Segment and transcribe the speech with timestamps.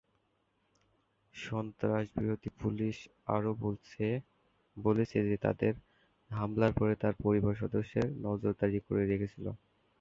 [1.33, 2.95] সন্ত্রাসবিরোধী পুলিশ
[3.27, 3.51] আরও
[4.77, 5.69] বলেছে যে তারা
[6.31, 9.45] হামলার পরে তার পরিবারের সদস্যদের নজরদারি করে রেখেছিল।